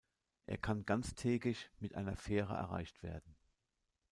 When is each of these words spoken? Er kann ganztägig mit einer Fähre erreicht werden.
Er 0.47 0.57
kann 0.57 0.87
ganztägig 0.87 1.69
mit 1.77 1.93
einer 1.93 2.15
Fähre 2.15 2.55
erreicht 2.55 3.03
werden. 3.03 3.35